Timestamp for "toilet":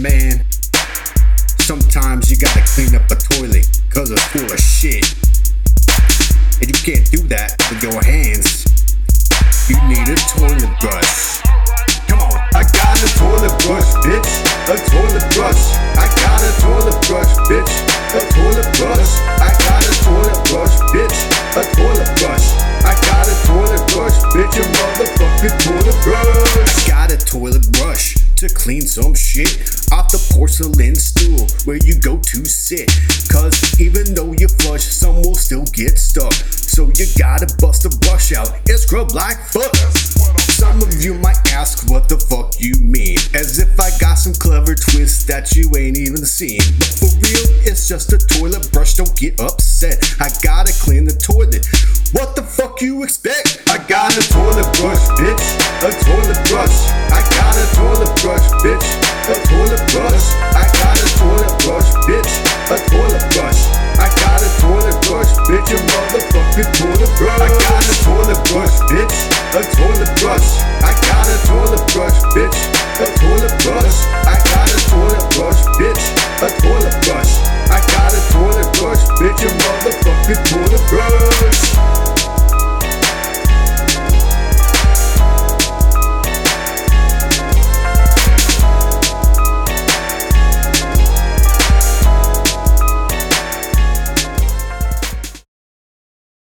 3.16-3.64, 10.36-10.72, 13.14-13.54, 14.90-15.26, 16.58-16.98, 18.36-18.68, 20.02-20.40, 21.72-22.10, 23.46-23.84, 25.62-25.85, 48.18-48.70, 51.16-51.66, 54.28-54.68, 56.04-56.40, 61.18-61.54, 62.90-63.24, 64.60-64.98, 66.76-67.12, 68.02-68.40, 69.76-70.12, 71.46-71.84, 73.20-73.54, 74.90-75.26, 76.60-76.96, 78.32-78.68, 80.48-80.84